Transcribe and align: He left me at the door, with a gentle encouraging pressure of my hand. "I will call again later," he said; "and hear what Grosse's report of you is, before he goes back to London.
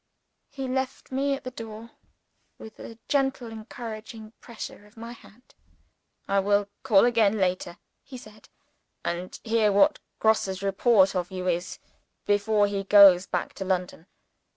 He 0.49 0.67
left 0.67 1.11
me 1.11 1.35
at 1.35 1.43
the 1.43 1.51
door, 1.51 1.91
with 2.57 2.79
a 2.79 2.97
gentle 3.07 3.51
encouraging 3.51 4.33
pressure 4.41 4.87
of 4.87 4.97
my 4.97 5.11
hand. 5.11 5.53
"I 6.27 6.39
will 6.39 6.69
call 6.81 7.05
again 7.05 7.37
later," 7.37 7.77
he 8.03 8.17
said; 8.17 8.49
"and 9.05 9.39
hear 9.43 9.71
what 9.71 9.99
Grosse's 10.17 10.63
report 10.63 11.15
of 11.15 11.29
you 11.29 11.47
is, 11.47 11.77
before 12.25 12.65
he 12.65 12.83
goes 12.83 13.27
back 13.27 13.53
to 13.53 13.63
London. 13.63 14.07